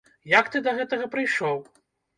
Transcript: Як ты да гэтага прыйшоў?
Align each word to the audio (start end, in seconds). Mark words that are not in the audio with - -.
Як 0.31 0.49
ты 0.55 0.63
да 0.69 0.75
гэтага 0.79 1.05
прыйшоў? 1.19 1.65